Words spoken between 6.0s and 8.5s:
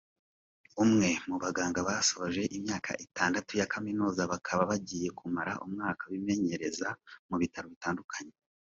bimenyereza mu bitaro bitandukanye